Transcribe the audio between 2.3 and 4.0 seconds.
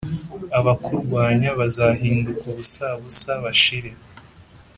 ubusabusa, bashire.